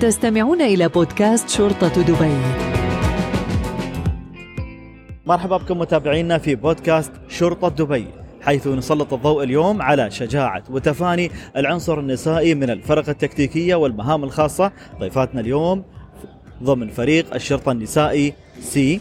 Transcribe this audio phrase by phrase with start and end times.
[0.00, 2.36] تستمعون إلى بودكاست شرطة دبي.
[5.26, 8.06] مرحبا بكم متابعينا في بودكاست شرطة دبي
[8.42, 14.72] حيث نسلط الضوء اليوم على شجاعة وتفاني العنصر النسائي من الفرق التكتيكية والمهام الخاصة.
[15.00, 15.84] ضيفاتنا اليوم
[16.62, 19.00] ضمن فريق الشرطة النسائي سي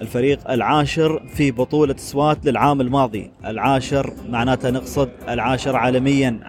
[0.00, 3.30] الفريق العاشر في بطولة سوات للعام الماضي.
[3.44, 6.40] العاشر معناته نقصد العاشر عالميا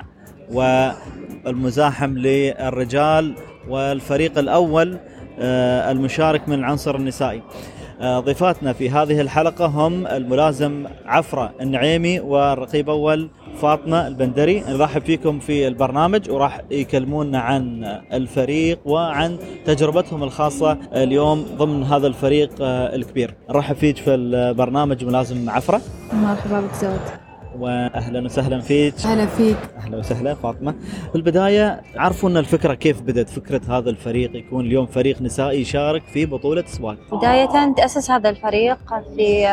[0.52, 3.36] والمزاحم للرجال
[3.70, 4.98] والفريق الأول
[5.40, 7.42] آه، المشارك من العنصر النسائي.
[8.02, 13.30] آه، ضيفاتنا في هذه الحلقة هم الملازم عفرة النعيمي والرقيب أول
[13.62, 14.64] فاطمة البندري.
[14.70, 22.50] نرحب فيكم في البرنامج وراح يكلمونا عن الفريق وعن تجربتهم الخاصة اليوم ضمن هذا الفريق
[22.62, 23.34] آه، الكبير.
[23.50, 25.82] نرحب فيك في البرنامج ملازم عفرة.
[26.14, 27.27] مرحبا بك زود
[27.60, 28.94] واهلا وسهلا فيك.
[29.06, 29.58] هلا فيك.
[29.78, 30.72] أهلا وسهلا فاطمة.
[31.12, 36.26] في البداية عرفونا الفكرة كيف بدأت فكرة هذا الفريق يكون اليوم فريق نسائي يشارك في
[36.26, 38.78] بطولة سوات بداية تأسس هذا الفريق
[39.16, 39.44] في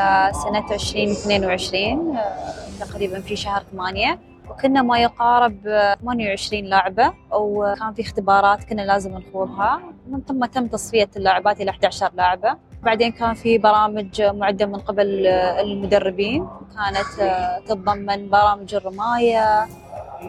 [0.44, 4.18] سنة 2022 آه، تقريبا في شهر 8
[4.50, 9.80] وكنا ما يقارب آه، 28 لاعبة وكان في اختبارات كنا لازم نخوضها.
[10.10, 15.26] من ثم تم تصفية اللاعبات إلى 11 لاعبة بعدين كان في برامج معدة من قبل
[15.26, 16.46] المدربين.
[16.74, 19.66] كانت آه، تتضمن برامج الرماية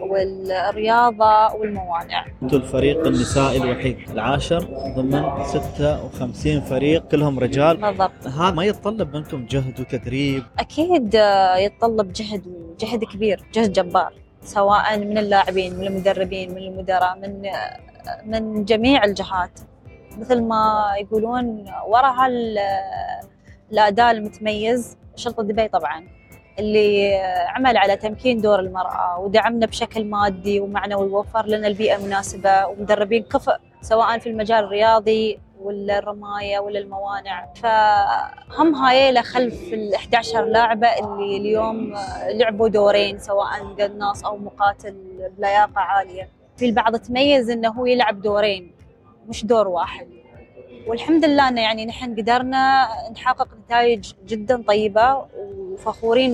[0.00, 2.26] والرياضة والموانع.
[2.42, 4.58] أنتم الفريق النسائي الوحيد العاشر
[4.96, 7.76] ضمن 56 فريق كلهم رجال.
[7.76, 8.26] بالضبط.
[8.26, 14.12] هذا ما يتطلب منكم جهد وتدريب؟ أكيد آه، يتطلب جهد وجهد كبير جهد جبار
[14.42, 17.78] سواء من اللاعبين من المدربين من المدراء من آه،
[18.26, 19.60] من جميع الجهات.
[20.18, 22.58] مثل ما يقولون وراء هال
[23.72, 26.04] الأداء المتميز شرطة دبي طبعا
[26.58, 27.16] اللي
[27.48, 33.56] عمل على تمكين دور المرأة ودعمنا بشكل مادي ومعنوي ووفر لنا البيئة المناسبة ومدربين كفء
[33.80, 41.36] سواء في المجال الرياضي ولا الرماية ولا الموانع فهم هايلة خلف ال 11 لاعبة اللي
[41.36, 41.94] اليوم
[42.28, 44.96] لعبوا دورين سواء قناص أو مقاتل
[45.38, 46.28] بلياقة عالية.
[46.56, 48.75] في البعض تميز إنه هو يلعب دورين.
[49.28, 50.06] مش دور واحد.
[50.86, 56.32] والحمد لله إنه يعني نحن قدرنا نحقق نتائج جدا طيبة وفخورين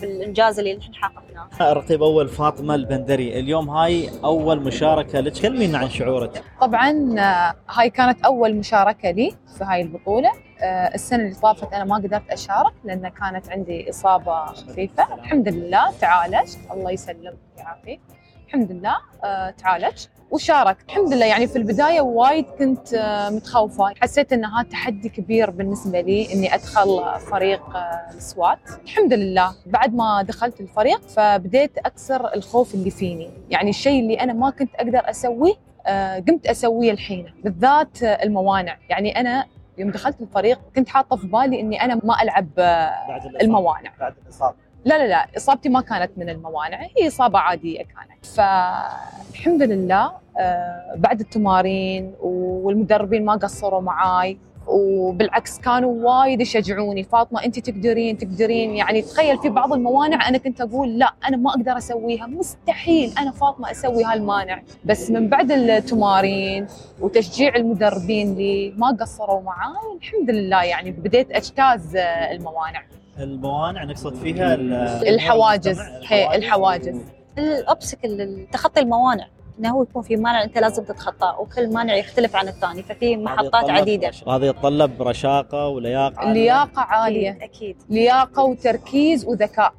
[0.00, 1.48] بالإنجاز اللي نحن حققناه.
[1.72, 5.32] الرقيب أول فاطمة البندري اليوم هاي أول مشاركة لك.
[5.32, 10.30] كلمينا عن شعورك؟ طبعا آه، هاي كانت أول مشاركة لي في هاي البطولة.
[10.62, 15.14] آه، السنة اللي طافت أنا ما قدرت أشارك لأن كانت عندي إصابة خفيفة.
[15.14, 18.00] الحمد لله تعالجت الله يسلمك ويعافيك
[18.46, 20.76] الحمد لله آه، تعالجت وشارك.
[20.88, 23.92] الحمد لله يعني في البداية وايد كنت آه، متخوفة.
[24.00, 28.58] حسيت إن هذا تحدي كبير بالنسبة لي إني أدخل فريق آه، السوات.
[28.84, 29.54] الحمد لله.
[29.66, 33.30] بعد ما دخلت الفريق فبديت أكسر الخوف اللي فيني.
[33.50, 35.54] يعني الشيء اللي أنا ما كنت أقدر أسويه
[35.86, 37.34] آه، قمت أسويه الحين.
[37.44, 38.78] بالذات الموانع.
[38.90, 39.44] يعني أنا
[39.78, 43.36] يوم دخلت الفريق كنت حاطة في بالي إني أنا ما ألعب بعد.
[43.42, 43.92] الموانع.
[44.00, 44.63] بعد الإصابة.
[44.84, 48.26] لا لا لا إصابتي ما كانت من الموانع هي إصابة عادية كانت.
[48.26, 57.02] فالحمد لله آه، بعد التمارين والمدربين ما قصروا معاي وبالعكس كانوا وايد يشجعوني.
[57.02, 61.50] فاطمة انت تقدرين تقدرين يعني تخيل في بعض الموانع أنا كنت أقول لا أنا ما
[61.50, 64.62] أقدر أسويها مستحيل أنا فاطمة أسوي هالمانع.
[64.84, 66.66] بس من بعد التمارين
[67.00, 72.82] وتشجيع المدربين لي ما قصروا معاي الحمد لله يعني بديت أجتاز آه، الموانع.
[73.18, 74.72] الموانع نقصد فيها ال-
[75.08, 75.78] الحواجز.
[76.06, 77.00] هي الحواجز.
[77.38, 79.26] الاوبسكل تخطي الموانع.
[79.58, 83.70] إنه هو يكون في مانع أنت لازم تتخطاه وكل مانع يختلف عن الثاني ففي محطات
[83.70, 84.08] عديدة.
[84.08, 86.32] رش- هذا يتطلب رشاقة ولياقة عالية.
[86.32, 87.30] لياقة عالية.
[87.30, 87.76] أكيد أكيد.
[87.90, 89.72] لياقة وتركيز وذكاء.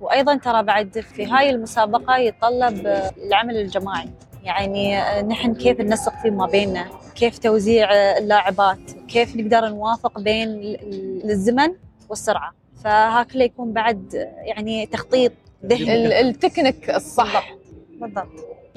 [0.00, 2.86] وأيضا ترى بعد في هاي المسابقة يتطلب
[3.26, 4.08] العمل الجماعي.
[4.44, 8.78] يعني آه، نحن كيف ننسق فيما بيننا؟ كيف توزيع اللاعبات؟
[9.08, 11.68] كيف نقدر نوافق بين ال- ال- الزمن
[12.08, 12.52] والسرعة؟
[12.84, 15.32] فهكذا يكون بعد يعني تخطيط
[15.66, 15.94] ذهني.
[15.94, 17.54] ال- التكنيك الصح.
[18.00, 18.26] بالضبط.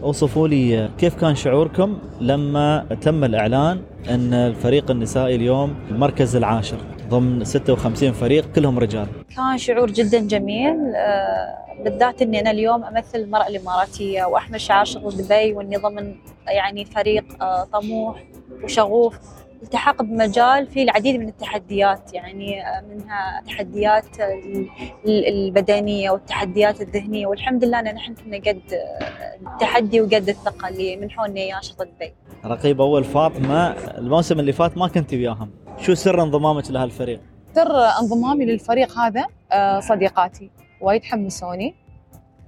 [0.04, 6.78] أوصفوا لي كيف كان شعوركم لما تم الإعلان أن الفريق النسائي اليوم المركز العاشر
[7.10, 10.76] ضمن 56 فريق كلهم رجال؟ كان شعور جدا جميل.
[10.96, 16.16] آه، بالذات إني أنا اليوم أمثل المرأة الإماراتية واحمل شعار شغل دبي وإني ضمن
[16.48, 18.24] يعني فريق آه، طموح
[18.64, 19.18] وشغوف.
[19.66, 24.70] التحق بمجال فيه العديد من التحديات يعني آه، منها تحديات ال-
[25.06, 30.96] ال- البدنية والتحديات الذهنية والحمد لله إن نحن كنا قد آه، التحدي وقد الثقة اللي
[30.98, 32.14] منحونا اياه شرطه دبي.
[32.46, 33.68] رقيب أول فاطمة
[33.98, 35.50] الموسم اللي فات ما كنت وياهم.
[35.78, 37.20] شو سر انضمامك لهالفريق؟
[37.56, 40.50] سر انضمامي للفريق هذا آه، صديقاتي.
[40.82, 41.76] وايد حمسوني.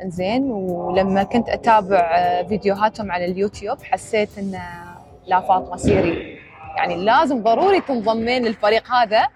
[0.01, 4.59] إنزين ولما كنت أتابع آه، فيديوهاتهم على اليوتيوب حسيت إن
[5.27, 6.36] لا فاطمة سيري.
[6.75, 9.27] يعني لازم ضروري تنضمين للفريق هذا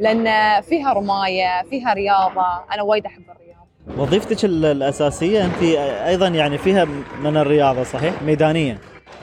[0.00, 2.46] لأن فيها رماية فيها رياضة.
[2.74, 4.02] أنا وايد أحب الرياضة.
[4.02, 5.62] وظيفتك ال- الأساسية أنت
[6.06, 6.84] أيضا يعني فيها
[7.22, 8.78] من الرياضة صحيح؟ ميدانية.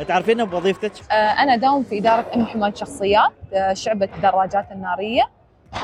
[0.07, 5.23] تعرفين بوظيفتك؟ آه، أنا داوم في إدارة أم حماية شخصيات آه، شعبة الدراجات النارية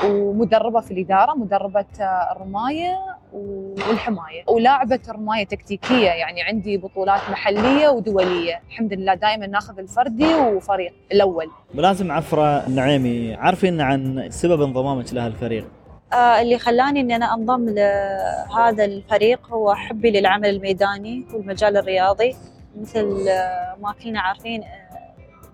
[0.04, 2.98] ومدربة في الإدارة مدربة آه، الرماية
[3.36, 4.44] والحماية.
[4.48, 8.60] ولاعبه رماية تكتيكية يعني عندي بطولات محلية ودولية.
[8.68, 11.50] الحمد لله دائما ناخذ الفردي وفريق الأول.
[11.74, 15.64] ملازم عفرة النعيمي عارفين عن سبب انضمامك لها الفريق؟
[16.12, 22.36] آه، اللي خلاني إني أنا أنضم لهذا الفريق هو حبي للعمل الميداني والمجال الرياضي.
[22.80, 24.68] مثل آه، ما كلنا عارفين آه،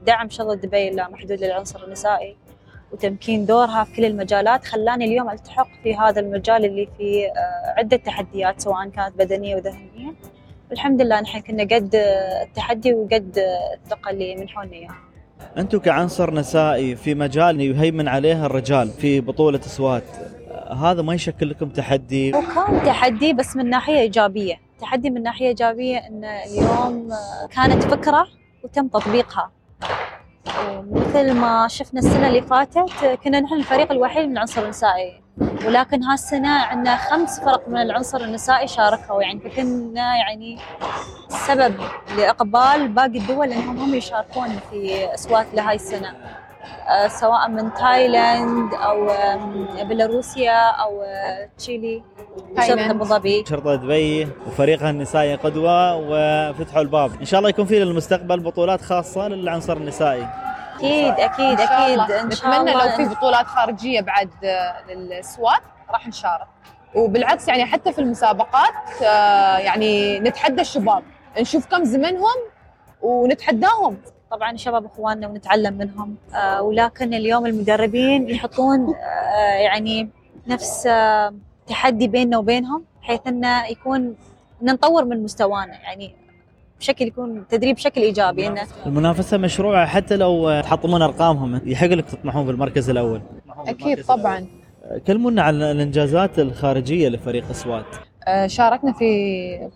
[0.07, 2.37] دعم شغل دبي اللامحدود للعنصر النسائي.
[2.93, 7.97] وتمكين دورها في كل المجالات خلاني اليوم التحق في هذا المجال اللي فيه آه، عدة
[7.97, 10.15] تحديات سواء كانت بدنية وذهنية.
[10.71, 14.97] والحمد لله نحن كنا قد آه، التحدي وقد آه، الثقة اللي منحونا إياها.
[15.59, 20.05] أنتم كعنصر نسائي في مجال يهيمن عليه الرجال في بطولة سوات
[20.71, 24.55] هذا ما يشكل لكم تحدي؟ وكان تحدي بس من ناحية إيجابية.
[24.81, 27.09] تحدي من ناحية إيجابية أن اليوم
[27.51, 28.27] كانت فكرة
[28.65, 29.51] وتم تطبيقها.
[30.47, 35.23] ومثل ما شفنا السنة اللي فاتت كنا نحن الفريق الوحيد من العنصر النسائي.
[35.67, 39.23] ولكن هالسنة عندنا خمس فرق من العنصر النسائي شاركوا.
[39.23, 40.59] يعني فكنا يعني
[41.29, 41.75] سبب
[42.19, 46.09] لإقبال باقي الدول أنهم هم يشاركون في أصوات لهاي السنة.
[46.09, 46.52] آه،
[47.09, 52.03] سواء من تايلاند أو آم، بيلاروسيا أو آه، تشيلي
[52.67, 52.91] شرطة.
[52.91, 53.45] أبو ظبي.
[53.49, 57.11] شرطة دبي وفريقها النسائي قدوة وفتحوا الباب.
[57.21, 60.27] إن شاء الله يكون في للمستقبل بطولات خاصة للعنصر النسائي.
[60.77, 62.01] أكيد أكيد أكيد.
[62.11, 65.61] إن شاء نتمنى الله لو في بطولات خارجية بعد آه، للسوات
[65.91, 66.47] راح نشارك.
[66.95, 71.03] وبالعكس يعني حتى في المسابقات آه، يعني نتحدى الشباب.
[71.41, 72.37] نشوف كم زمنهم
[73.03, 73.97] ونتحداهم.
[74.33, 76.17] طبعا شباب إخواننا ونتعلم منهم.
[76.35, 80.09] آه ولكن اليوم المدربين يحطون آه يعني
[80.47, 81.35] نفس آه
[81.67, 84.15] تحدي بيننا وبينهم بحيث إنه يكون
[84.63, 86.15] نطور من مستوانا يعني
[86.81, 88.47] بشكل يكون تدريب بشكل إيجابي.
[88.47, 93.23] إنه المنافسة مشروعة حتى لو تحطمون أرقامهم يحق لك تطمحون في المركز الأول.
[93.67, 94.47] أكيد طبعا.
[95.07, 97.85] كلمونا عن الإنجازات الخارجية لفريق سوات
[98.27, 99.71] آه، شاركنا في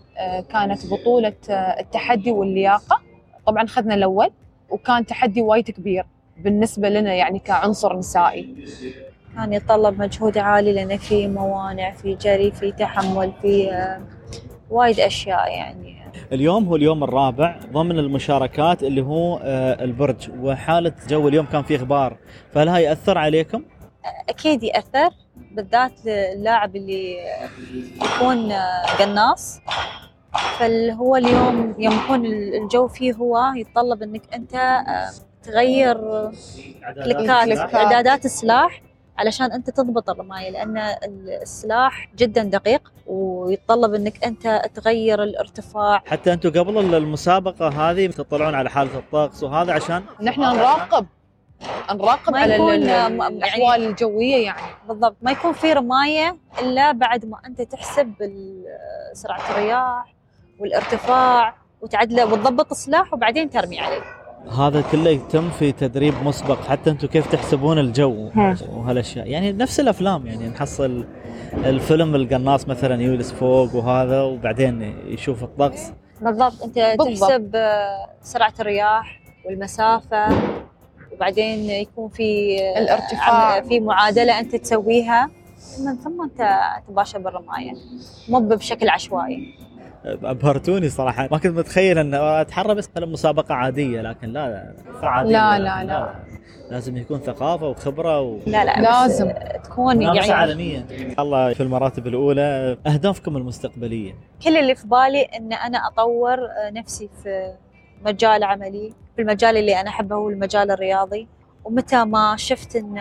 [0.49, 1.33] كانت بطولة
[1.79, 3.01] التحدي واللياقة.
[3.45, 4.29] طبعا اخذنا الأول.
[4.69, 6.05] وكان تحدي وايد كبير
[6.37, 8.55] بالنسبة لنا يعني كعنصر نسائي.
[9.35, 14.01] كان يتطلب مجهود عالي لأن في موانع في جري في تحمل في آه
[14.69, 15.97] وايد أشياء يعني.
[16.31, 20.29] اليوم هو اليوم الرابع ضمن المشاركات اللي هو آه، البرج.
[20.39, 22.17] وحالة جو اليوم كان فيه غبار
[22.53, 23.63] فهل هاي يأثر عليكم؟
[24.29, 25.09] أكيد يأثر
[25.51, 27.17] بالذات اللاعب اللي
[27.95, 28.51] يكون
[28.99, 29.59] قناص.
[30.59, 35.09] فهو اليوم يوم يكون الجو فيه هو يتطلب إنك أنت آه،
[35.43, 35.97] تغير
[37.03, 37.73] كليكات.
[37.75, 38.81] اعدادات السلاح
[39.17, 40.77] علشان أنت تضبط الرماية لأن
[41.41, 46.03] السلاح جدا دقيق ويتطلب إنك أنت تغير الارتفاع.
[46.05, 51.05] حتى أنتم قبل المسابقة هذه تطلعون على حالة الطقس وهذا عشان؟ نحن نراقب
[51.91, 54.61] نراقب على آه، م- الأحوال الجوية يعني.
[54.87, 58.63] بالضبط ما يكون في رماية إلا بعد ما أنت تحسب ال-
[59.13, 60.13] سرعة الرياح
[60.59, 64.01] والارتفاع وتعدله وتضبط السلاح وبعدين ترمي عليه.
[64.59, 66.61] هذا كله يتم في تدريب مسبق.
[66.67, 68.29] حتى أنتم كيف تحسبون الجو
[68.71, 69.27] وهالأشياء.
[69.27, 71.05] يعني نفس الأفلام يعني نحصل
[71.53, 75.91] الفيلم القناص مثلا يجلس فوق وهذا وبعدين يشوف الطقس.
[76.21, 76.63] بالضبط.
[76.63, 77.29] أنت بالضبط.
[77.29, 80.27] تحسب آه، سرعة الرياح والمسافة
[81.13, 83.61] وبعدين يكون في آه، الارتفاع.
[83.61, 85.29] في معادلة أنت تسويها.
[85.79, 87.73] من ثم أنت تباشر بالرماية
[88.29, 89.66] مو بشكل عشوائي.
[90.23, 91.27] أبهرتوني صراحة.
[91.31, 95.83] ما كنت متخيل إن أتحرى بس على مسابقة عادية لكن لا لا عادية لا، لا،
[95.83, 96.13] لا.
[96.71, 98.39] لازم يكون ثقافة وخبرة و...
[98.47, 99.31] لا لا لازم.
[99.63, 100.85] تكون يعني عالمية
[101.19, 102.77] الله في المراتب الأولى.
[102.87, 106.37] أهدافكم المستقبلية؟ كل اللي في بالي إن أنا أطور
[106.73, 107.53] نفسي في
[108.05, 111.27] مجال عملي في المجال اللي أنا أحبه هو المجال الرياضي.
[111.65, 112.97] ومتى ما شفت إن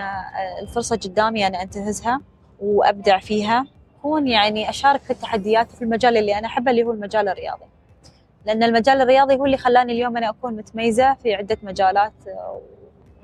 [0.62, 2.20] الفرصة قدامي أنا أنتهزها
[2.60, 3.66] وأبدع فيها.
[4.06, 7.64] اكون يعني أشارك في التحديات في المجال اللي أنا أحبه اللي هو المجال الرياضي.
[8.46, 12.60] لأن المجال الرياضي هو اللي خلاني اليوم أنا أكون متميزة في عدة مجالات آه،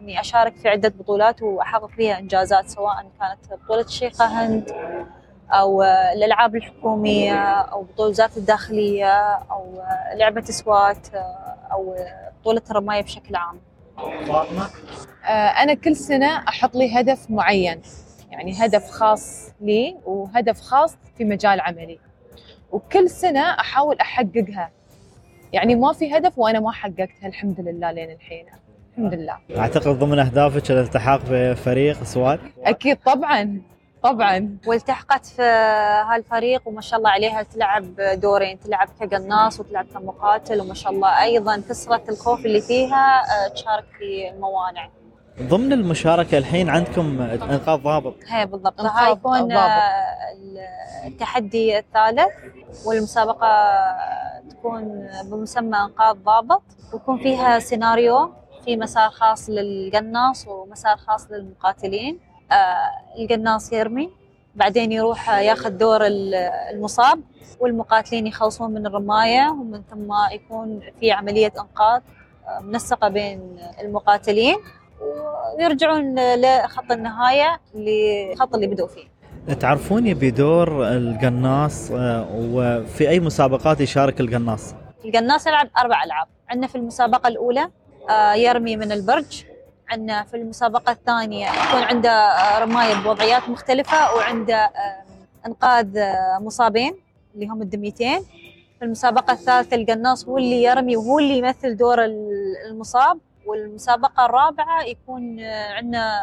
[0.01, 4.71] اني أشارك في عدة بطولات وأحقق فيها إنجازات سواء كانت بطولة الشيخة هند
[5.51, 9.83] أو الألعاب الحكومية أو بطولات الداخلية أو
[10.15, 11.07] لعبة سوات
[11.73, 11.97] أو
[12.41, 13.61] بطولة الرمايه بشكل عام.
[15.63, 17.83] أنا كل سنة أحط لي هدف معين.
[18.33, 21.99] يعني هدف خاص لي وهدف خاص في مجال عملي.
[22.73, 24.71] وكل سنة أحاول أحققها.
[25.53, 28.47] يعني ما في هدف وأنا ما حققتها الحمد لله لين الحين.
[28.93, 29.39] الحمد لله.
[29.57, 33.63] أعتقد ضمن أهدافك الالتحاق بفريق سواد؟ أكيد طبعا
[34.03, 34.57] طبعا.
[34.67, 35.43] والتحقت في
[36.11, 41.57] هالفريق وما شاء الله عليها تلعب دورين تلعب كقناص وتلعب كمقاتل وما شاء الله أيضا
[41.69, 44.89] كسرت الخوف اللي فيها آه، تشارك في الموانع
[45.41, 48.15] ضمن المشاركة الحين عندكم أنقاذ ضابط.
[48.29, 48.81] هي بالضبط.
[48.81, 49.57] أنقاذ هاي يكون الضابط.
[49.61, 52.33] آه، التحدي الثالث
[52.87, 53.49] والمسابقة
[54.51, 56.63] تكون بمسمى إنقاذ ضابط.
[56.93, 58.33] ويكون فيها سيناريو
[58.65, 62.19] في مسار خاص للقناص ومسار خاص للمقاتلين.
[62.53, 64.11] آه، القناص يرمي
[64.55, 66.35] بعدين يروح ياخذ دور ال-
[66.75, 67.21] المصاب
[67.61, 72.01] والمقاتلين يخلصون من الرماية ومن ثم يكون في عملية إنقاذ
[72.49, 74.57] آه، منسقة بين المقاتلين.
[75.59, 79.13] ويرجعون لخط النهاية للخط اللي بدوا فيه.
[79.55, 86.75] تعرفوني بدور القناص آه، وفي أي مسابقات يشارك القناص؟ القناص يلعب أربع ألعاب عندنا في
[86.75, 87.69] المسابقة الأولى
[88.11, 89.45] آه، يرمي من البرج
[89.89, 94.71] عندنا في المسابقة الثانية يكون عنده آه، رماية بوضعيات مختلفة وعنده
[95.47, 96.95] إنقاذ آه، مصابين
[97.35, 98.21] اللي هم الدميتين.
[98.79, 103.19] في المسابقة الثالثة القناص هو اللي يرمي وهو اللي يمثل دور ال- المصاب.
[103.47, 105.41] والمسابقة الرابعة يكون
[105.77, 106.23] عندنا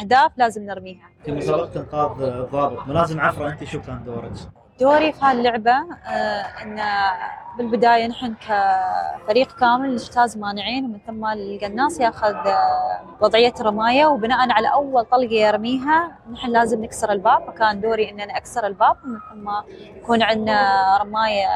[0.00, 4.32] أهداف لازم نرميها في مسابقة انقاذ الضابط ملازم عفرة أنت شو كان دورك؟
[4.80, 6.80] دوري في هاللعبة آه، إن
[7.58, 14.72] بالبداية نحن كفريق كامل نجتاز مانعين ومن ثم القناص ياخذ آه، وضعية رماية وبناء على
[14.72, 19.50] أول طلقة يرميها نحن لازم نكسر الباب فكان دوري إن أنا أكسر الباب ومن ثم
[19.96, 21.46] يكون عندنا رماية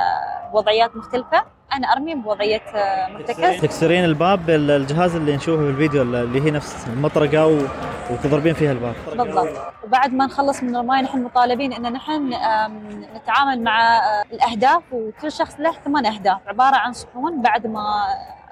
[0.59, 1.45] بوضعيات مختلفة.
[1.73, 3.61] أنا أرمي بوضعية آه، مرتكز.
[3.61, 7.59] تكسرين الباب بالجهاز اللي نشوفه بالفيديو اللي هي نفس المطرقة و...
[8.11, 8.95] وتضربين فيها الباب.
[9.17, 9.49] بالضبط.
[9.85, 12.35] وبعد ما نخلص من الرماية نحن مطالبين إن نحن
[13.17, 16.39] نتعامل مع آه، الأهداف وكل شخص له ثمان أهداف.
[16.47, 18.05] عبارة عن صحون بعد ما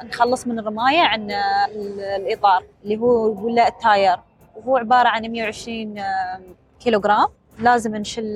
[0.04, 4.16] نخلص من الرماية عن آه، ال- الإطار اللي هو ولا التاير.
[4.56, 6.04] وهو عبارة عن 120 آم،
[6.80, 7.26] كيلو جرام
[7.58, 8.34] لازم نشل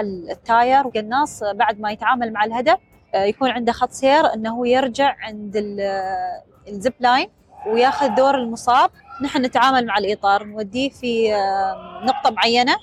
[0.00, 2.78] ال- هال tyre وقناص آه، بعد ما يتعامل مع الهدف
[3.14, 7.28] آه، يكون عنده خط سير إنه هو يرجع عند ال- آه، ال zip line
[7.66, 8.90] وياخذ دور المصاب.
[9.22, 12.76] نحن نتعامل مع الإطار نوديه في آه، نقطة معينة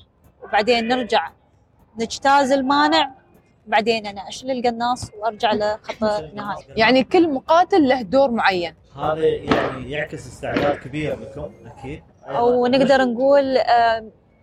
[0.43, 1.29] وبعدين نرجع
[1.99, 3.11] نجتاز المانع
[3.67, 8.75] بعدين أنا أشيل القناص وأرجع لخط النهاية يعني كل مقاتل له دور معين.
[8.95, 12.03] هذا يعني يعكس استعداد كبير لكم أكيد.
[12.27, 13.57] أو نقدر نقول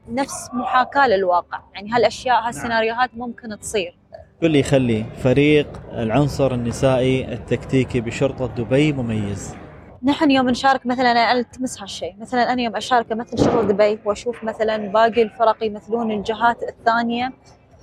[0.08, 1.60] نفس محاكاة للواقع.
[1.74, 3.96] يعني هالأشياء هالسيناريوهات ممكن تصير.
[4.40, 9.54] كل يخلي فريق العنصر النسائي التكتيكي بشرطة دبي مميز.
[10.02, 12.14] نحن يوم نشارك مثلا أنا التمس هالشيء.
[12.20, 17.32] مثلا أنا يوم اشارك امثل شغل دبي وأشوف مثلا باقي الفرق يمثلون الجهات الثانية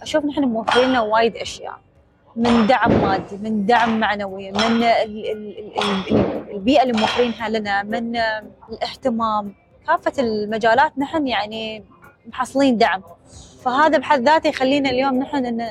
[0.01, 1.79] أشوف نحن موفرين لنا وايد أشياء.
[2.35, 5.79] من دعم مادي من دعم معنوي من ال- ال- ال-
[6.11, 8.15] ال- البيئة اللي موفرينها لنا من
[8.69, 9.53] الاهتمام.
[9.87, 11.83] كافة المجالات نحن يعني
[12.27, 13.01] محصلين دعم.
[13.63, 15.67] فهذا بحد ذاته يخلينا اليوم نحن إن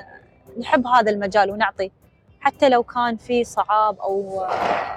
[0.60, 1.90] نحب هذا المجال ونعطي
[2.40, 4.46] حتى لو كان في صعاب أو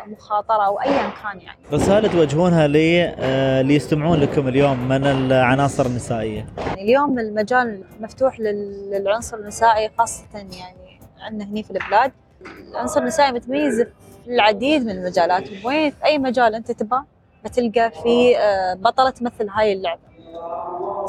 [0.08, 1.60] مخاطرة أو ايا كان يعني.
[1.74, 8.40] رسالة توجهونها لي آه، اللي يستمعون لكم اليوم من العناصر النسائية؟ يعني اليوم المجال مفتوح
[8.40, 12.12] لل- للعنصر النسائي خاصة يعني عندنا هني في البلاد.
[12.72, 13.82] العنصر النسائي متميز
[14.26, 15.44] في العديد من المجالات.
[15.66, 17.02] وين في أي مجال أنت تبغى
[17.46, 20.02] بتلقى في آه، بطلة تمثل هاي اللعبة.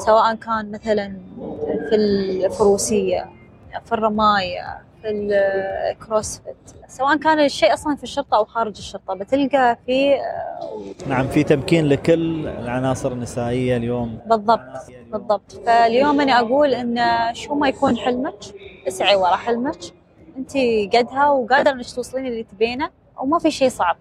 [0.04, 1.16] سواء كان مثلا
[1.88, 3.30] في الفروسيه
[3.84, 6.56] في الرماية في الكروسفيت
[6.88, 10.16] سواء كان الشيء أصلا في الشرطة أو خارج الشرطة بتلقى في
[11.06, 14.18] نعم في تمكين لكل العناصر النسائية اليوم.
[14.26, 14.60] بالضبط
[15.12, 15.52] بالضبط.
[15.66, 16.98] فاليوم أنا أقول إن
[17.34, 18.34] شو ما يكون حلمك
[18.88, 19.78] اسعي ورا حلمك
[20.36, 20.52] انت
[20.96, 22.90] قدها وقادرة إنك توصلين اللي تبينه
[23.20, 23.96] وما في شيء صعب.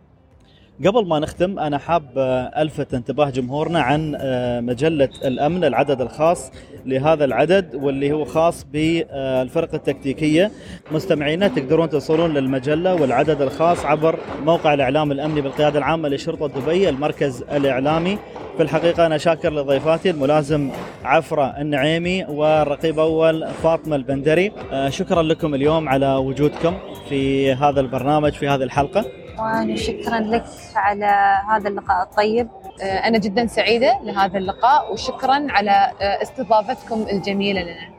[0.86, 6.52] قبل ما نختم أنا حاب آه، ألفت انتباه جمهورنا عن آه، مجلة الأمن العدد الخاص
[6.86, 10.52] لهذا العدد واللي هو خاص بالفرق التكتيكية.
[10.92, 17.44] مستمعينا تقدرون توصلون للمجلة والعدد الخاص عبر موقع الإعلام الأمني بالقيادة العامة لشرطة دبي المركز
[17.52, 18.18] الإعلامي.
[18.58, 20.72] في الحقيقة أنا شاكر لضيفاتي الملازم
[21.04, 24.52] عفرة النعيمي والرقيب أول فاطمة البندري.
[24.72, 26.78] آه، شكرا لكم اليوم على وجودكم
[27.10, 29.06] في هذا البرنامج في هذه الحلقة.
[29.42, 32.48] وأنا شكرا لك على هذا اللقاء الطيب.
[32.82, 37.90] آه، أنا جدا سعيدة لهذا اللقاء وشكرا على آه، استضافتكم الجميلة لنا.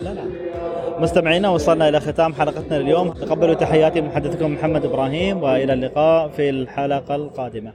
[0.00, 0.22] لا لا.
[0.98, 3.12] مستمعينا وصلنا إلى ختام حلقتنا اليوم.
[3.12, 7.72] تقبلوا تحياتي محدثكم محمد إبراهيم وإلى اللقاء في الحلقة القادمة.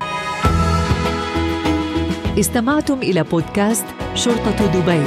[2.40, 3.86] استمعتم إلى بودكاست
[4.16, 5.04] شرطة دبي.